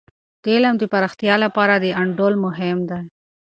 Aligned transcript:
د 0.41 0.43
علم 0.55 0.75
د 0.79 0.83
پراختیا 0.91 1.35
لپاره 1.45 1.75
د 1.77 1.85
انډول 2.01 2.33
مهم 2.45 2.77
دی. 2.89 3.01